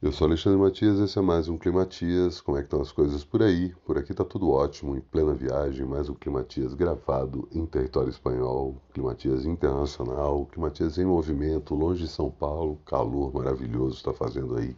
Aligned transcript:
Eu 0.00 0.12
sou 0.12 0.28
Alexandre 0.28 0.60
Matias, 0.60 1.00
esse 1.00 1.18
é 1.18 1.22
mais 1.22 1.48
um 1.48 1.58
Climatias. 1.58 2.40
Como 2.40 2.56
é 2.56 2.60
que 2.60 2.66
estão 2.66 2.80
as 2.80 2.92
coisas 2.92 3.24
por 3.24 3.42
aí? 3.42 3.74
Por 3.84 3.98
aqui 3.98 4.14
tá 4.14 4.24
tudo 4.24 4.48
ótimo, 4.48 4.96
em 4.96 5.00
plena 5.00 5.34
viagem, 5.34 5.84
mais 5.84 6.08
um 6.08 6.14
Climatias 6.14 6.72
gravado 6.72 7.48
em 7.50 7.66
território 7.66 8.08
espanhol, 8.08 8.76
Climatias 8.94 9.44
internacional, 9.44 10.46
Climatias 10.46 10.98
em 10.98 11.04
movimento, 11.04 11.74
longe 11.74 12.04
de 12.04 12.08
São 12.08 12.30
Paulo, 12.30 12.78
calor 12.86 13.34
maravilhoso 13.34 13.96
está 13.96 14.12
fazendo 14.12 14.56
aí 14.56 14.76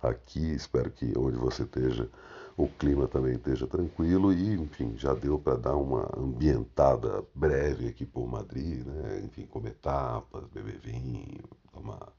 aqui. 0.00 0.52
Espero 0.54 0.88
que 0.88 1.18
onde 1.18 1.36
você 1.36 1.64
esteja 1.64 2.08
o 2.56 2.68
clima 2.68 3.08
também 3.08 3.34
esteja 3.34 3.66
tranquilo 3.66 4.32
e, 4.32 4.54
enfim, 4.54 4.92
já 4.96 5.14
deu 5.14 5.36
para 5.36 5.56
dar 5.56 5.74
uma 5.74 6.08
ambientada 6.16 7.24
breve 7.34 7.88
aqui 7.88 8.06
por 8.06 8.24
Madrid, 8.28 8.86
né? 8.86 9.20
Enfim, 9.24 9.46
comer 9.46 9.74
tapas, 9.82 10.44
beber 10.54 10.78
vinho, 10.78 11.40
tomar 11.80 12.12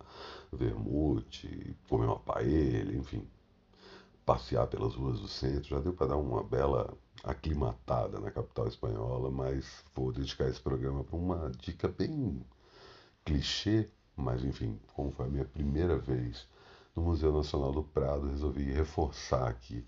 vermute, 0.51 1.77
comer 1.87 2.05
uma 2.05 2.19
paella, 2.19 2.93
enfim, 2.93 3.25
passear 4.25 4.67
pelas 4.67 4.95
ruas 4.95 5.19
do 5.19 5.27
centro. 5.27 5.69
Já 5.69 5.79
deu 5.79 5.93
para 5.93 6.07
dar 6.07 6.17
uma 6.17 6.43
bela 6.43 6.93
aclimatada 7.23 8.19
na 8.19 8.31
capital 8.31 8.67
espanhola, 8.67 9.29
mas 9.31 9.83
vou 9.95 10.11
dedicar 10.11 10.49
esse 10.49 10.59
programa 10.59 11.03
para 11.03 11.15
uma 11.15 11.51
dica 11.51 11.87
bem 11.87 12.43
clichê, 13.23 13.89
mas 14.15 14.43
enfim, 14.43 14.79
como 14.93 15.11
foi 15.11 15.25
a 15.25 15.29
minha 15.29 15.45
primeira 15.45 15.97
vez 15.97 16.47
no 16.95 17.03
Museu 17.03 17.31
Nacional 17.31 17.71
do 17.71 17.83
Prado, 17.83 18.27
resolvi 18.27 18.63
reforçar 18.71 19.47
aqui 19.47 19.85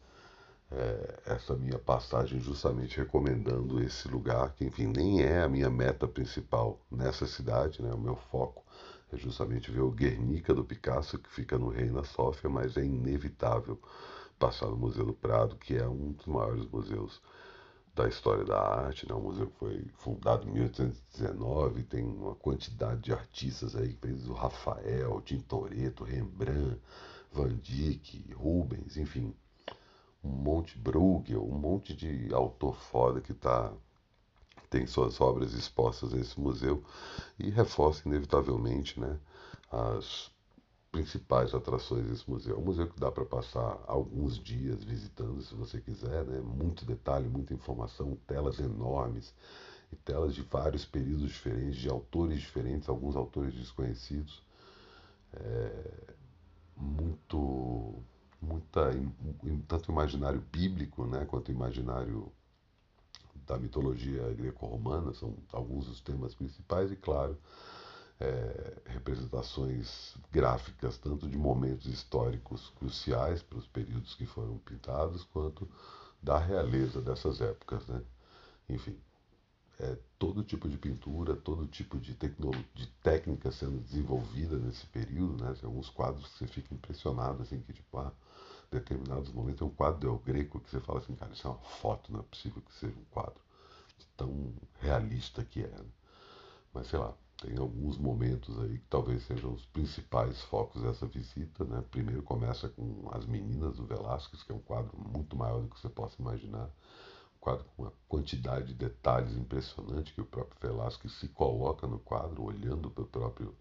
é, 0.71 1.19
essa 1.25 1.55
minha 1.55 1.77
passagem 1.77 2.39
justamente 2.39 2.97
recomendando 2.97 3.83
esse 3.83 4.07
lugar, 4.07 4.53
que 4.53 4.65
enfim 4.65 4.87
nem 4.87 5.21
é 5.21 5.43
a 5.43 5.49
minha 5.49 5.69
meta 5.69 6.07
principal 6.07 6.79
nessa 6.89 7.27
cidade, 7.27 7.81
né? 7.81 7.91
O 7.93 7.97
meu 7.97 8.15
foco 8.15 8.62
é 9.13 9.17
justamente 9.17 9.71
ver 9.71 9.81
o 9.81 9.91
Guernica 9.91 10.53
do 10.53 10.63
Picasso, 10.63 11.17
que 11.19 11.29
fica 11.29 11.57
no 11.57 11.69
Reina 11.69 12.03
Sofia, 12.03 12.49
mas 12.49 12.77
é 12.77 12.83
inevitável 12.83 13.79
passar 14.39 14.67
no 14.67 14.77
Museu 14.77 15.05
do 15.05 15.13
Prado, 15.13 15.55
que 15.55 15.75
é 15.75 15.87
um 15.87 16.11
dos 16.11 16.25
maiores 16.25 16.65
museus 16.65 17.21
da 17.95 18.07
história 18.07 18.43
da 18.43 18.59
arte, 18.59 19.07
né? 19.07 19.13
um 19.13 19.21
museu 19.21 19.51
foi 19.59 19.85
fundado 19.99 20.47
em 20.47 20.51
1819, 20.53 21.83
tem 21.83 22.03
uma 22.03 22.33
quantidade 22.33 23.01
de 23.01 23.13
artistas 23.13 23.75
aí, 23.75 23.95
o 24.27 24.33
Rafael, 24.33 25.21
Tintoretto, 25.21 26.03
Rembrandt, 26.03 26.81
Van 27.31 27.55
Dyck, 27.55 28.33
Rubens, 28.33 28.97
enfim, 28.97 29.35
um 30.23 30.29
monte 30.29 30.77
Bruegel, 30.77 31.45
um 31.45 31.57
monte 31.57 31.95
de 31.95 32.33
autor 32.33 32.75
foda 32.75 33.21
que 33.21 33.33
tá 33.33 33.71
tem 34.73 34.87
suas 34.87 35.21
obras 35.21 35.53
expostas 35.53 36.13
nesse 36.13 36.39
museu 36.39 36.83
e 37.37 37.51
reforça 37.51 38.07
inevitavelmente, 38.07 38.99
né, 38.99 39.19
as 39.71 40.31
principais 40.91 41.53
atrações 41.53 42.07
desse 42.07 42.27
museu. 42.27 42.55
É 42.55 42.59
um 42.59 42.63
museu 42.63 42.87
que 42.87 42.99
dá 42.99 43.11
para 43.11 43.23
passar 43.23 43.79
alguns 43.85 44.37
dias 44.43 44.83
visitando, 44.83 45.43
se 45.43 45.53
você 45.53 45.79
quiser, 45.79 46.25
né? 46.25 46.39
Muito 46.41 46.85
detalhe, 46.85 47.27
muita 47.27 47.53
informação, 47.53 48.17
telas 48.27 48.59
enormes 48.59 49.33
e 49.91 49.95
telas 49.95 50.33
de 50.33 50.41
vários 50.41 50.85
períodos 50.85 51.29
diferentes, 51.29 51.77
de 51.77 51.89
autores 51.89 52.39
diferentes, 52.39 52.89
alguns 52.89 53.15
autores 53.15 53.53
desconhecidos. 53.53 54.41
É 55.33 56.13
muito 56.75 58.03
muita, 58.41 58.91
tanto 59.67 59.91
imaginário 59.91 60.43
bíblico 60.51 61.05
né, 61.05 61.25
quanto 61.25 61.51
imaginário 61.51 62.31
da 63.45 63.57
mitologia 63.57 64.33
greco-romana, 64.33 65.13
são 65.13 65.35
alguns 65.51 65.85
dos 65.87 66.01
temas 66.01 66.33
principais, 66.33 66.91
e 66.91 66.95
claro, 66.95 67.37
é, 68.19 68.81
representações 68.85 70.15
gráficas, 70.31 70.97
tanto 70.97 71.27
de 71.27 71.37
momentos 71.37 71.87
históricos 71.87 72.71
cruciais 72.77 73.41
para 73.41 73.57
os 73.57 73.67
períodos 73.67 74.15
que 74.15 74.25
foram 74.25 74.57
pintados, 74.59 75.23
quanto 75.25 75.67
da 76.21 76.37
realeza 76.37 77.01
dessas 77.01 77.41
épocas. 77.41 77.85
Né? 77.87 78.01
Enfim, 78.69 78.97
é, 79.79 79.97
todo 80.17 80.43
tipo 80.43 80.69
de 80.69 80.77
pintura, 80.77 81.35
todo 81.35 81.67
tipo 81.67 81.97
de, 81.97 82.13
de 82.13 82.87
técnica 83.01 83.51
sendo 83.51 83.81
desenvolvida 83.81 84.57
nesse 84.57 84.85
período, 84.87 85.43
né? 85.43 85.53
Tem 85.59 85.67
alguns 85.67 85.89
quadros 85.89 86.25
que 86.27 86.37
você 86.39 86.47
fica 86.47 86.73
impressionado, 86.73 87.41
assim, 87.41 87.59
que 87.59 87.73
tipo, 87.73 87.97
ah, 87.97 88.13
determinados 88.73 89.31
momentos 89.31 89.59
tem 89.59 89.67
um 89.67 89.71
quadro 89.71 89.99
del 89.99 90.17
Greco 90.19 90.59
que 90.59 90.69
você 90.69 90.79
fala 90.79 90.99
assim, 90.99 91.15
cara, 91.15 91.31
isso 91.31 91.47
é 91.47 91.51
uma 91.51 91.59
foto, 91.59 92.11
não 92.11 92.19
é 92.19 92.23
possível 92.23 92.61
que 92.61 92.73
seja 92.73 92.97
um 92.97 93.05
quadro 93.11 93.41
tão 94.17 94.53
realista 94.79 95.43
que 95.43 95.61
é. 95.61 95.67
Né? 95.67 95.85
Mas 96.73 96.87
sei 96.87 96.99
lá, 96.99 97.13
tem 97.37 97.57
alguns 97.57 97.97
momentos 97.97 98.59
aí 98.59 98.77
que 98.77 98.87
talvez 98.89 99.23
sejam 99.23 99.53
os 99.53 99.65
principais 99.65 100.41
focos 100.43 100.81
dessa 100.81 101.05
visita, 101.05 101.63
né? 101.65 101.83
Primeiro 101.91 102.23
começa 102.23 102.69
com 102.69 103.09
As 103.11 103.25
Meninas 103.25 103.75
do 103.75 103.85
Velázquez, 103.85 104.43
que 104.43 104.51
é 104.51 104.55
um 104.55 104.59
quadro 104.59 104.97
muito 104.97 105.35
maior 105.35 105.61
do 105.61 105.67
que 105.67 105.79
você 105.79 105.89
possa 105.89 106.21
imaginar 106.21 106.69
quadro 107.43 107.65
com 107.75 107.83
uma 107.83 107.93
quantidade 108.07 108.67
de 108.67 108.73
detalhes 108.73 109.35
impressionante 109.35 110.13
que 110.13 110.21
o 110.21 110.25
próprio 110.25 110.57
Velázquez 110.61 111.13
se 111.15 111.27
coloca 111.27 111.85
no 111.85 111.99
quadro, 111.99 112.43
olhando 112.43 112.89
para 112.89 113.03
o 113.03 113.07
próprio, 113.07 113.53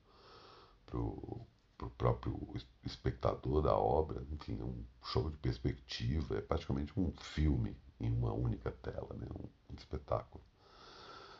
pro 1.82 1.90
próprio 1.90 2.38
espectador 2.84 3.62
da 3.62 3.76
obra. 3.76 4.22
Enfim, 4.30 4.58
é 4.60 4.64
um 4.64 4.84
show 5.04 5.28
de 5.30 5.36
perspectiva, 5.38 6.36
é 6.36 6.40
praticamente 6.40 6.92
um 6.98 7.12
filme 7.12 7.76
em 8.00 8.10
uma 8.10 8.32
única 8.32 8.70
tela, 8.70 9.14
né? 9.16 9.26
um, 9.34 9.44
um 9.72 9.76
espetáculo. 9.76 10.42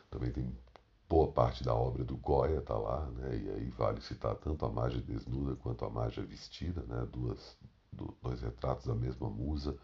Também 0.09 0.31
tem 0.31 0.55
boa 1.07 1.31
parte 1.31 1.63
da 1.63 1.73
obra 1.73 2.03
do 2.03 2.17
Goya 2.17 2.59
está 2.59 2.77
lá, 2.77 3.05
né? 3.11 3.37
e 3.37 3.49
aí 3.49 3.69
vale 3.71 4.01
citar 4.01 4.35
tanto 4.35 4.65
a 4.65 4.69
Magia 4.69 5.01
desnuda 5.01 5.55
quanto 5.57 5.85
a 5.85 5.89
Magia 5.89 6.25
vestida, 6.25 6.81
né? 6.83 7.07
Duas, 7.11 7.57
do, 7.91 8.15
dois 8.21 8.41
retratos 8.41 8.85
da 8.85 8.95
mesma 8.95 9.29
musa, 9.29 9.77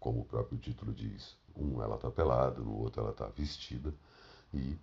como 0.00 0.20
o 0.20 0.24
próprio 0.24 0.58
título 0.58 0.92
diz. 0.92 1.36
Um 1.54 1.82
ela 1.82 1.96
está 1.96 2.10
pelada, 2.10 2.60
no 2.60 2.76
outro 2.78 3.02
ela 3.02 3.10
está 3.10 3.26
vestida 3.26 3.94
e 4.52 4.78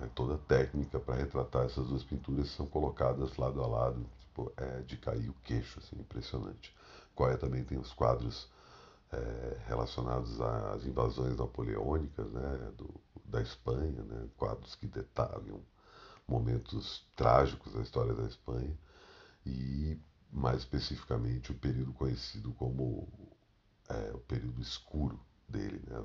é, 0.00 0.06
toda 0.14 0.34
a 0.34 0.38
técnica 0.38 0.98
para 0.98 1.16
retratar 1.16 1.66
essas 1.66 1.86
duas 1.86 2.02
pinturas 2.02 2.50
são 2.50 2.66
colocadas 2.66 3.36
lado 3.36 3.62
a 3.62 3.66
lado, 3.66 4.06
tipo, 4.20 4.52
é 4.56 4.80
de 4.82 4.96
cair 4.96 5.28
o 5.28 5.34
queixo, 5.44 5.78
assim, 5.78 5.96
impressionante. 6.00 6.74
Goya 7.14 7.36
também 7.36 7.62
tem 7.64 7.78
os 7.78 7.92
quadros 7.92 8.48
é, 9.12 9.58
relacionados 9.66 10.40
às 10.40 10.84
invasões 10.86 11.36
napoleônicas 11.36 12.30
né, 12.32 12.72
do, 12.76 12.88
da 13.24 13.42
Espanha, 13.42 14.02
né, 14.02 14.28
quadros 14.36 14.74
que 14.74 14.86
detalham 14.86 15.60
momentos 16.26 17.06
trágicos 17.14 17.72
da 17.74 17.82
história 17.82 18.14
da 18.14 18.24
Espanha 18.24 18.76
e 19.44 20.00
mais 20.30 20.60
especificamente 20.60 21.52
o 21.52 21.54
período 21.54 21.92
conhecido 21.92 22.52
como 22.54 23.06
é, 23.88 24.12
o 24.14 24.18
período 24.20 24.62
escuro 24.62 25.20
dele, 25.46 25.82
né? 25.86 26.02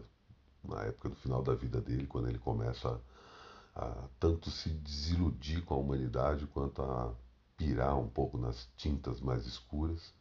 na 0.64 0.84
época 0.84 1.10
do 1.10 1.16
final 1.16 1.42
da 1.42 1.56
vida 1.56 1.80
dele, 1.80 2.08
quando 2.08 2.28
ele 2.28 2.40
começa 2.40 2.90
a, 2.90 3.00
a 3.78 4.10
tanto 4.20 4.50
se 4.50 4.70
desiludir 4.70 5.64
com 5.64 5.76
a 5.76 5.78
humanidade 5.78 6.48
quanto 6.48 6.82
a 6.82 7.14
pirar 7.56 7.96
um 7.98 8.10
pouco 8.10 8.36
nas 8.36 8.68
tintas 8.76 9.22
mais 9.22 9.46
escuras 9.46 10.14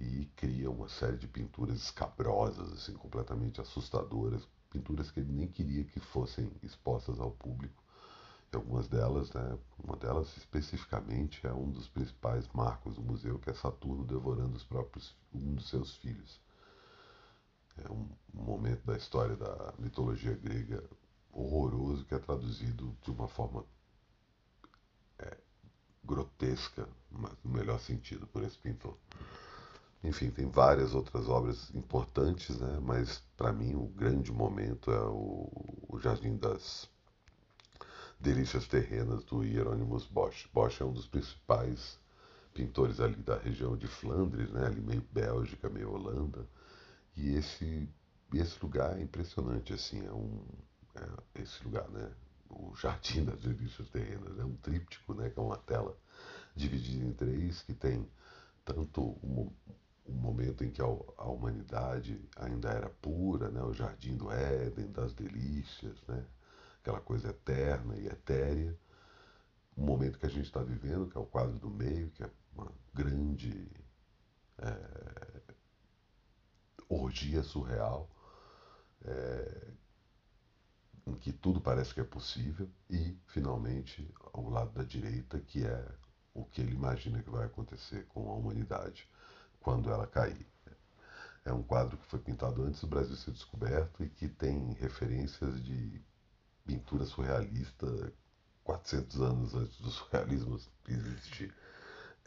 e 0.00 0.24
cria 0.34 0.70
uma 0.70 0.88
série 0.88 1.18
de 1.18 1.28
pinturas 1.28 1.76
escabrosas, 1.76 2.72
assim, 2.72 2.94
completamente 2.94 3.60
assustadoras, 3.60 4.48
pinturas 4.70 5.10
que 5.10 5.20
ele 5.20 5.32
nem 5.32 5.46
queria 5.46 5.84
que 5.84 6.00
fossem 6.00 6.50
expostas 6.62 7.20
ao 7.20 7.30
público. 7.30 7.82
E 8.50 8.56
algumas 8.56 8.88
delas, 8.88 9.30
né, 9.32 9.58
uma 9.84 9.96
delas 9.96 10.34
especificamente 10.36 11.46
é 11.46 11.52
um 11.52 11.70
dos 11.70 11.88
principais 11.88 12.48
marcos 12.54 12.96
do 12.96 13.02
museu, 13.02 13.38
que 13.38 13.50
é 13.50 13.54
Saturno 13.54 14.04
devorando 14.04 14.56
os 14.56 14.64
próprios 14.64 15.14
um 15.34 15.54
dos 15.54 15.68
seus 15.68 15.96
filhos 15.96 16.40
é 17.84 17.92
um, 17.92 18.08
momento 18.32 18.84
da 18.84 18.96
história 18.96 19.36
da 19.36 19.74
mitologia 19.78 20.34
grega 20.34 20.82
horroroso 21.36 22.04
que 22.04 22.14
é 22.14 22.18
traduzido 22.18 22.96
de 23.02 23.10
uma 23.10 23.28
forma 23.28 23.64
é, 25.18 25.36
grotesca, 26.04 26.88
mas 27.10 27.32
no 27.44 27.50
melhor 27.50 27.78
sentido, 27.80 28.26
por 28.26 28.42
esse 28.42 28.58
pintor. 28.58 28.96
Enfim, 30.02 30.30
tem 30.30 30.48
várias 30.48 30.94
outras 30.94 31.28
obras 31.28 31.74
importantes, 31.74 32.58
né? 32.58 32.78
mas 32.80 33.22
para 33.36 33.52
mim 33.52 33.74
o 33.74 33.86
grande 33.86 34.30
momento 34.32 34.90
é 34.90 35.00
o, 35.00 35.50
o 35.88 35.98
Jardim 35.98 36.36
das 36.36 36.88
Delícias 38.20 38.66
Terrenas 38.68 39.24
do 39.24 39.42
Hieronymus 39.42 40.06
Bosch. 40.06 40.48
Bosch 40.52 40.80
é 40.80 40.84
um 40.84 40.92
dos 40.92 41.06
principais 41.06 41.98
pintores 42.54 43.00
ali 43.00 43.16
da 43.16 43.36
região 43.36 43.76
de 43.76 43.86
Flandres, 43.86 44.50
né? 44.50 44.66
ali 44.66 44.80
meio 44.80 45.04
Bélgica, 45.12 45.68
meio 45.68 45.92
Holanda 45.92 46.46
e 47.16 47.34
esse, 47.34 47.88
esse 48.34 48.62
lugar 48.62 48.98
é 48.98 49.02
impressionante, 49.02 49.72
assim, 49.72 50.04
é 50.06 50.12
um. 50.12 50.44
É 50.96 51.42
esse 51.42 51.62
lugar, 51.64 51.88
né? 51.90 52.12
O 52.48 52.74
Jardim 52.76 53.24
das 53.24 53.40
Delícias 53.40 53.88
Terrenas, 53.90 54.38
é 54.38 54.44
um 54.44 54.56
tríptico, 54.56 55.14
né? 55.14 55.30
Que 55.30 55.38
é 55.38 55.42
uma 55.42 55.58
tela 55.58 55.96
dividida 56.54 57.04
em 57.04 57.12
três, 57.12 57.62
que 57.62 57.74
tem 57.74 58.08
tanto 58.64 59.02
um, 59.22 59.52
um 60.06 60.12
momento 60.12 60.64
em 60.64 60.70
que 60.70 60.80
a, 60.80 60.84
a, 60.84 61.24
humanidade 61.28 62.20
ainda 62.36 62.70
era 62.70 62.88
pura, 62.88 63.50
né? 63.50 63.62
O 63.62 63.72
Jardim 63.72 64.16
do 64.16 64.30
Éden, 64.30 64.90
das 64.92 65.12
delícias, 65.14 66.00
né? 66.08 66.24
Aquela 66.80 67.00
coisa 67.00 67.28
eterna 67.28 67.96
e 67.96 68.06
etérea. 68.06 68.76
Um 69.76 69.84
momento 69.84 70.18
que 70.18 70.26
a 70.26 70.30
gente 70.30 70.46
está 70.46 70.62
vivendo, 70.62 71.08
que 71.08 71.18
é 71.18 71.20
o 71.20 71.26
quadro 71.26 71.58
do 71.58 71.68
meio, 71.68 72.10
que 72.12 72.22
é 72.22 72.30
uma 72.54 72.72
grande 72.94 73.70
é, 74.58 75.42
orgia 76.88 77.42
surreal, 77.42 78.08
é, 79.04 79.65
em 81.06 81.14
que 81.14 81.32
tudo 81.32 81.60
parece 81.60 81.94
que 81.94 82.00
é 82.00 82.04
possível, 82.04 82.68
e, 82.90 83.16
finalmente, 83.28 84.12
ao 84.32 84.50
lado 84.50 84.72
da 84.72 84.82
direita, 84.82 85.38
que 85.38 85.64
é 85.64 85.88
o 86.34 86.44
que 86.44 86.60
ele 86.60 86.74
imagina 86.74 87.22
que 87.22 87.30
vai 87.30 87.46
acontecer 87.46 88.04
com 88.06 88.28
a 88.30 88.34
humanidade 88.34 89.08
quando 89.60 89.90
ela 89.90 90.06
cair. 90.06 90.46
É 91.44 91.52
um 91.52 91.62
quadro 91.62 91.96
que 91.96 92.06
foi 92.06 92.18
pintado 92.18 92.62
antes 92.62 92.80
do 92.80 92.88
Brasil 92.88 93.14
ser 93.16 93.30
descoberto 93.30 94.02
e 94.02 94.08
que 94.08 94.28
tem 94.28 94.72
referências 94.74 95.62
de 95.62 96.02
pintura 96.66 97.04
surrealista 97.04 98.12
400 98.64 99.20
anos 99.20 99.54
antes 99.54 99.80
do 99.80 99.90
surrealismo 99.90 100.58
existir. 100.88 101.54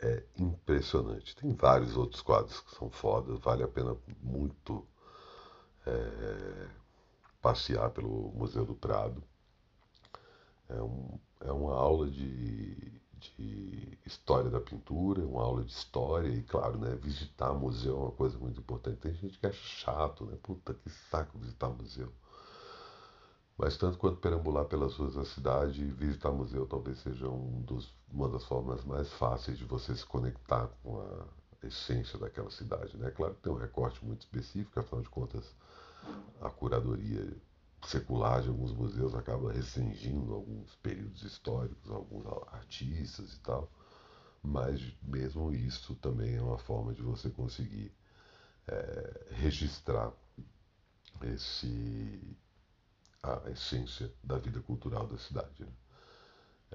É 0.01 0.23
impressionante. 0.37 1.35
Tem 1.35 1.53
vários 1.53 1.97
outros 1.97 2.21
quadros 2.21 2.61
que 2.61 2.73
são 2.75 2.89
fodas, 2.89 3.37
vale 3.39 3.63
a 3.63 3.67
pena 3.67 3.95
muito 4.21 4.87
é, 5.85 6.69
passear 7.41 7.89
pelo 7.91 8.31
Museu 8.35 8.65
do 8.65 8.75
Prado. 8.75 9.23
É, 10.69 10.81
um, 10.81 11.19
é 11.41 11.51
uma 11.51 11.73
aula 11.73 12.09
de, 12.09 12.75
de 13.19 13.97
história 14.05 14.49
da 14.49 14.59
pintura, 14.59 15.21
uma 15.25 15.43
aula 15.43 15.63
de 15.63 15.71
história 15.71 16.29
e, 16.29 16.43
claro, 16.43 16.77
né, 16.77 16.95
visitar 16.95 17.53
museu 17.53 17.95
é 17.95 17.99
uma 17.99 18.11
coisa 18.11 18.37
muito 18.37 18.59
importante. 18.59 18.97
Tem 18.97 19.13
gente 19.13 19.37
que 19.37 19.47
é 19.47 19.51
chato, 19.51 20.25
né? 20.25 20.37
Puta 20.43 20.73
que 20.73 20.89
saco 20.89 21.37
visitar 21.37 21.69
museu. 21.69 22.11
Mas 23.57 23.75
tanto 23.77 23.97
quanto 23.97 24.21
perambular 24.21 24.65
pelas 24.65 24.95
ruas 24.95 25.15
da 25.15 25.25
cidade, 25.25 25.83
visitar 25.83 26.31
museu 26.31 26.65
talvez 26.65 26.99
seja 26.99 27.27
um 27.27 27.61
dos, 27.63 27.93
uma 28.09 28.29
das 28.29 28.45
formas 28.45 28.85
mais 28.85 29.11
fáceis 29.13 29.57
de 29.57 29.65
você 29.65 29.93
se 29.93 30.05
conectar 30.05 30.69
com 30.81 31.01
a 31.01 31.67
essência 31.67 32.17
daquela 32.17 32.49
cidade. 32.49 32.95
Né? 32.95 33.11
Claro 33.11 33.35
que 33.35 33.41
tem 33.41 33.51
um 33.51 33.57
recorte 33.57 34.03
muito 34.05 34.21
específico, 34.21 34.79
afinal 34.79 35.01
de 35.01 35.09
contas, 35.09 35.53
a 36.41 36.49
curadoria 36.49 37.35
secular 37.85 38.41
de 38.41 38.49
alguns 38.49 38.73
museus 38.73 39.15
acaba 39.15 39.51
restringindo 39.51 40.33
alguns 40.33 40.75
períodos 40.77 41.23
históricos, 41.23 41.89
alguns 41.91 42.25
artistas 42.53 43.33
e 43.33 43.39
tal. 43.39 43.71
Mas 44.41 44.81
mesmo 45.01 45.53
isso 45.53 45.95
também 45.95 46.35
é 46.35 46.41
uma 46.41 46.57
forma 46.57 46.93
de 46.93 47.01
você 47.01 47.29
conseguir 47.29 47.93
é, 48.67 49.27
registrar 49.31 50.13
esse 51.21 52.37
a 53.21 53.49
essência 53.49 54.11
da 54.23 54.37
vida 54.37 54.61
cultural 54.61 55.05
da 55.05 55.17
cidade. 55.17 55.65
Né? 55.65 55.71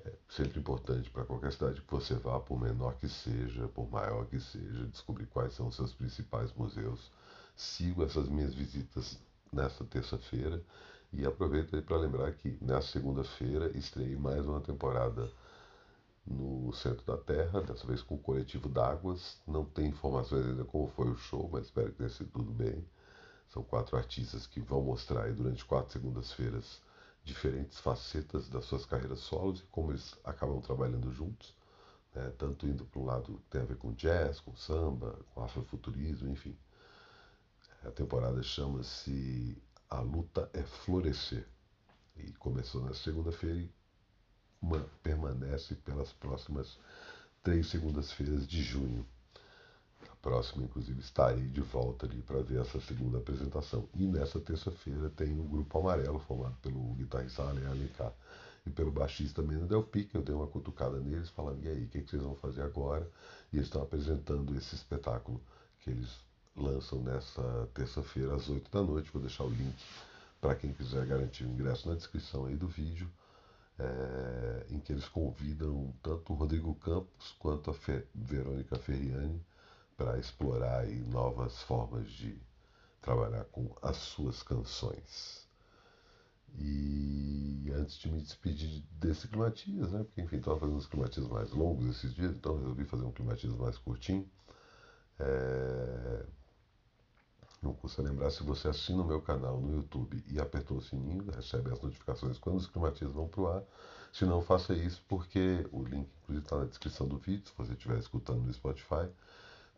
É 0.05 0.12
sempre 0.29 0.61
importante 0.61 1.09
para 1.11 1.25
qualquer 1.25 1.53
cidade 1.53 1.81
que 1.81 1.91
você 1.91 2.15
vá, 2.15 2.41
por 2.41 2.61
menor 2.61 2.97
que 2.97 3.09
seja, 3.09 3.69
por 3.69 3.88
maior 3.91 4.26
que 4.26 4.41
seja, 4.41 4.87
descobrir 4.87 5.26
quais 5.26 5.55
são 5.55 5.69
os 5.69 5.76
seus 5.76 5.94
principais 5.94 6.53
museus. 6.53 7.11
Sigo 7.56 8.03
essas 8.03 8.29
minhas 8.29 8.55
visitas 8.55 9.19
nesta 9.53 9.85
terça-feira 9.85 10.61
e 11.12 11.25
aproveito 11.25 11.81
para 11.83 11.97
lembrar 11.97 12.33
que 12.33 12.59
nessa 12.61 12.89
segunda-feira 12.89 13.71
estreiei 13.79 14.17
mais 14.17 14.45
uma 14.45 14.61
temporada 14.61 15.31
no 16.27 16.73
centro 16.73 17.05
da 17.06 17.17
Terra, 17.17 17.61
dessa 17.61 17.87
vez 17.87 18.03
com 18.03 18.17
o 18.17 18.19
coletivo 18.19 18.69
d'Águas. 18.69 19.41
Não 19.47 19.65
tem 19.65 19.87
informações 19.87 20.45
ainda 20.47 20.65
como 20.65 20.89
foi 20.89 21.09
o 21.09 21.17
show, 21.17 21.49
mas 21.53 21.67
espero 21.67 21.93
que 21.93 21.99
tenha 21.99 22.09
sido 22.09 22.31
tudo 22.31 22.51
bem. 22.51 22.85
São 23.49 23.62
quatro 23.62 23.97
artistas 23.97 24.47
que 24.47 24.61
vão 24.61 24.83
mostrar 24.83 25.25
aí 25.25 25.33
durante 25.33 25.65
quatro 25.65 25.93
segundas-feiras 25.93 26.83
diferentes 27.23 27.79
facetas 27.79 28.49
das 28.49 28.65
suas 28.65 28.85
carreiras 28.85 29.21
solos 29.21 29.61
e 29.61 29.65
como 29.67 29.93
eles 29.93 30.19
acabam 30.25 30.61
trabalhando 30.61 31.12
juntos, 31.12 31.55
né? 32.15 32.33
tanto 32.37 32.67
indo 32.67 32.85
para 32.85 33.00
um 33.00 33.05
lado 33.05 33.41
que 33.45 33.50
tem 33.50 33.62
a 33.62 33.65
ver 33.65 33.77
com 33.77 33.93
jazz, 33.93 34.41
com 34.41 34.57
samba, 34.57 35.17
com 35.33 35.43
afrofuturismo, 35.43 36.29
enfim. 36.29 36.57
A 37.85 37.91
temporada 37.91 38.43
chama-se 38.43 39.57
A 39.91 40.01
Luta 40.01 40.49
é 40.53 40.63
Florescer 40.63 41.47
e 42.17 42.33
começou 42.33 42.83
na 42.83 42.95
segunda-feira 42.95 43.59
e 43.59 43.71
permanece 45.03 45.75
pelas 45.77 46.13
próximas 46.13 46.79
três 47.43 47.69
segundas-feiras 47.69 48.47
de 48.47 48.63
junho 48.63 49.07
próxima, 50.25 50.65
inclusive, 50.65 50.99
estarei 51.01 51.47
de 51.49 51.61
volta 51.61 52.07
ali 52.07 52.23
para 52.23 52.41
ver 52.41 52.59
essa 52.63 52.81
segunda 52.81 53.19
apresentação. 53.19 53.87
E 53.95 54.07
nessa 54.07 54.41
terça-feira 54.41 55.11
tem 55.11 55.39
o 55.39 55.43
Grupo 55.43 55.79
Amarelo, 55.79 56.19
formado 56.19 56.57
pelo 56.63 56.95
guitarrista 56.95 57.43
Ale 57.43 57.67
Alencar 57.67 58.11
e 58.65 58.71
pelo 58.71 58.91
baixista 58.91 59.43
Mena 59.43 59.67
Del 59.67 59.83
Pique. 59.83 60.15
Eu 60.15 60.23
dei 60.23 60.35
uma 60.35 60.47
cutucada 60.47 60.99
neles, 60.99 61.29
falando, 61.29 61.63
e 61.63 61.69
aí, 61.69 61.85
o 61.85 61.89
que, 61.89 62.01
que 62.01 62.11
vocês 62.11 62.23
vão 62.23 62.35
fazer 62.37 62.63
agora? 62.63 63.07
E 63.53 63.57
eles 63.57 63.67
estão 63.67 63.83
apresentando 63.83 64.57
esse 64.57 64.75
espetáculo 64.75 65.39
que 65.81 65.91
eles 65.91 66.09
lançam 66.56 67.01
nessa 67.03 67.69
terça-feira 67.75 68.35
às 68.35 68.49
8 68.49 68.71
da 68.71 68.83
noite. 68.83 69.11
Vou 69.12 69.23
deixar 69.23 69.45
o 69.45 69.51
link 69.51 69.77
para 70.41 70.55
quem 70.55 70.73
quiser 70.73 71.06
garantir 71.06 71.45
o 71.45 71.49
ingresso 71.49 71.89
na 71.89 71.95
descrição 71.95 72.47
aí 72.47 72.56
do 72.56 72.69
vídeo. 72.69 73.11
É, 73.77 74.67
em 74.71 74.79
que 74.79 74.93
eles 74.93 75.09
convidam 75.09 75.93
tanto 76.01 76.33
o 76.33 76.37
Rodrigo 76.37 76.77
Campos 76.77 77.35
quanto 77.41 77.73
a 77.73 77.75
Fe, 77.75 78.05
Verônica 78.15 78.79
Ferriani 78.79 79.45
para 79.97 80.17
explorar 80.17 80.87
novas 80.87 81.61
formas 81.62 82.09
de 82.11 82.41
trabalhar 83.00 83.45
com 83.47 83.75
as 83.83 83.97
suas 83.97 84.43
canções. 84.43 85.49
E 86.57 87.73
antes 87.75 87.99
de 87.99 88.09
me 88.09 88.21
despedir 88.21 88.85
desse 88.93 89.27
climatias, 89.27 89.91
né? 89.91 90.05
Porque 90.05 90.21
enfim, 90.21 90.37
estava 90.37 90.59
fazendo 90.59 90.77
uns 90.77 90.87
climatias 90.87 91.27
mais 91.27 91.50
longos 91.50 91.97
esses 91.97 92.15
dias, 92.15 92.33
então 92.33 92.57
resolvi 92.57 92.85
fazer 92.85 93.05
um 93.05 93.12
climatias 93.12 93.55
mais 93.57 93.77
curtinho. 93.77 94.29
É... 95.19 96.27
Não 97.64 97.72
custa 97.72 98.02
lembrar, 98.02 98.31
se 98.31 98.44
você 98.44 98.69
assina 98.69 99.02
o 99.02 99.06
meu 99.06 99.20
canal 99.20 99.61
no 99.61 99.75
YouTube 99.75 100.22
e 100.28 100.38
apertou 100.38 100.76
o 100.76 100.82
sininho, 100.82 101.25
recebe 101.32 101.72
as 101.72 101.81
notificações 101.81 102.38
quando 102.38 102.56
os 102.56 102.69
climatias 102.69 103.11
vão 103.11 103.26
para 103.26 103.40
o 103.40 103.49
ar. 103.49 103.62
Se 104.12 104.25
não, 104.25 104.40
faça 104.43 104.75
isso, 104.75 105.02
porque 105.08 105.66
o 105.72 105.82
link, 105.82 106.08
inclusive, 106.22 106.44
está 106.44 106.58
na 106.58 106.66
descrição 106.66 107.08
do 107.08 107.19
vídeo, 107.19 107.49
se 107.49 107.52
você 107.56 107.72
estiver 107.72 107.99
escutando 107.99 108.43
no 108.43 108.52
Spotify 108.52 109.08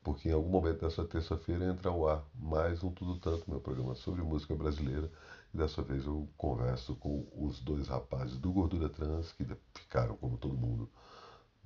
porque 0.06 0.28
em 0.28 0.32
algum 0.32 0.48
momento 0.48 0.82
dessa 0.82 1.04
terça-feira 1.04 1.64
entra 1.64 1.90
ao 1.90 2.08
ar 2.08 2.24
mais 2.36 2.84
um 2.84 2.92
Tudo 2.92 3.18
Tanto, 3.18 3.50
meu 3.50 3.58
programa 3.58 3.92
sobre 3.96 4.22
música 4.22 4.54
brasileira. 4.54 5.10
E 5.52 5.56
dessa 5.56 5.82
vez 5.82 6.06
eu 6.06 6.28
converso 6.36 6.94
com 6.94 7.26
os 7.36 7.58
dois 7.58 7.88
rapazes 7.88 8.38
do 8.38 8.52
Gordura 8.52 8.88
Trans, 8.88 9.32
que 9.32 9.44
ficaram, 9.74 10.16
como 10.16 10.38
todo 10.38 10.56
mundo, 10.56 10.88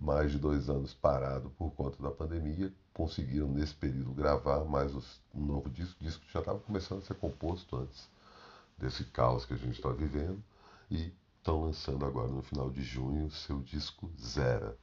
mais 0.00 0.32
de 0.32 0.38
dois 0.38 0.70
anos 0.70 0.94
parado 0.94 1.50
por 1.50 1.70
conta 1.72 2.02
da 2.02 2.10
pandemia. 2.10 2.72
Conseguiram, 2.92 3.48
nesse 3.48 3.74
período, 3.74 4.12
gravar 4.12 4.64
mais 4.64 4.92
um 5.34 5.44
novo 5.44 5.68
disco. 5.70 5.96
O 6.00 6.04
disco 6.04 6.24
já 6.32 6.40
estava 6.40 6.58
começando 6.58 6.98
a 6.98 7.04
ser 7.04 7.14
composto 7.14 7.76
antes 7.76 8.08
desse 8.78 9.04
caos 9.04 9.44
que 9.44 9.54
a 9.54 9.58
gente 9.58 9.76
está 9.76 9.90
vivendo. 9.90 10.42
E 10.90 11.12
estão 11.38 11.62
lançando 11.62 12.04
agora, 12.04 12.28
no 12.28 12.42
final 12.42 12.70
de 12.70 12.82
junho, 12.82 13.30
seu 13.30 13.60
disco 13.60 14.10
Zera 14.20 14.76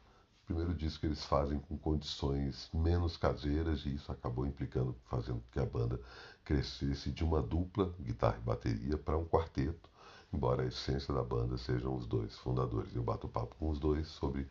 primeiro 0.48 0.74
disco 0.74 1.06
eles 1.06 1.25
fazem 1.25 1.60
com 1.60 1.77
condições 1.77 2.70
menos 2.74 3.18
caseiras 3.18 3.86
e 3.86 3.96
isso 3.96 4.10
acabou 4.10 4.48
implicando, 4.48 4.96
fazendo 5.10 5.44
que 5.51 5.60
a 5.60 5.65
banda 5.65 6.00
crescesse 6.46 7.12
de 7.12 7.22
uma 7.22 7.42
dupla, 7.42 7.94
guitarra 8.00 8.38
e 8.38 8.46
bateria, 8.46 8.98
para 8.98 9.18
um 9.18 9.25
quarteto, 9.25 9.89
embora 10.34 10.63
a 10.63 10.68
essência 10.68 11.13
da 11.13 11.22
banda 11.22 11.58
sejam 11.58 11.94
os 11.94 12.08
dois 12.08 12.34
fundadores. 12.38 12.96
Eu 12.96 13.03
bato 13.03 13.27
papo 13.27 13.56
com 13.60 13.70
os 13.70 13.77
dois 13.77 14.08
sobre 14.08 14.44
o 14.44 14.48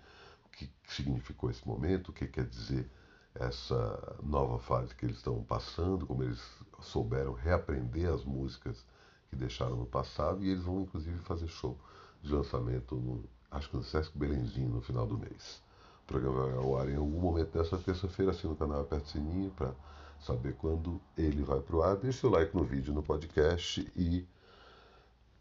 que 0.57 0.71
significou 0.89 1.51
esse 1.51 1.67
momento, 1.67 2.09
o 2.09 2.13
que 2.13 2.27
quer 2.27 2.47
dizer 2.47 2.91
essa 3.35 4.17
nova 4.23 4.59
fase 4.59 4.95
que 4.95 5.05
eles 5.05 5.19
estão 5.19 5.43
passando, 5.45 6.07
como 6.07 6.23
eles 6.23 6.43
souberam 6.81 7.35
reaprender 7.35 8.13
as 8.13 8.25
músicas 8.25 8.85
que 9.29 9.37
deixaram 9.37 9.77
no 9.77 9.87
passado 9.87 10.43
e 10.43 10.49
eles 10.49 10.63
vão 10.63 10.83
inclusive 10.83 11.19
fazer 11.21 11.47
show 11.49 11.79
de 12.23 12.33
lançamento 12.33 12.97
no, 12.97 13.25
acho 13.51 13.69
que 13.69 13.77
no 13.77 13.83
Sesc 13.83 14.17
Belenzinho 14.17 14.71
no 14.71 14.81
final 14.81 15.07
do 15.07 15.19
mês. 15.19 15.63
O 16.05 16.07
programa 16.07 16.47
vai 16.47 16.57
ao 16.57 16.79
ar 16.79 16.89
em 16.89 16.97
algum 16.97 17.21
momento 17.21 17.53
dessa 17.59 17.77
terça-feira, 17.77 18.31
assina 18.31 18.53
o 18.53 18.57
canal, 18.57 18.81
aperta 18.81 19.05
o 19.05 19.09
sininho 19.09 19.51
para 19.51 19.75
saber 20.21 20.55
quando 20.55 21.01
ele 21.19 21.43
vai 21.43 21.61
para 21.61 21.77
o 21.77 21.83
ar. 21.83 21.97
Deixe 21.97 22.21
seu 22.21 22.31
like 22.31 22.57
no 22.57 22.65
vídeo, 22.65 22.95
no 22.95 23.03
podcast 23.03 23.87
e 23.95 24.27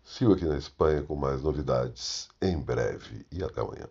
siga 0.03 0.33
aqui 0.33 0.45
na 0.45 0.57
Espanha 0.57 1.03
com 1.03 1.15
mais 1.15 1.41
novidades 1.41 2.27
em 2.41 2.59
breve. 2.59 3.25
E 3.31 3.43
até 3.43 3.61
amanhã. 3.61 3.87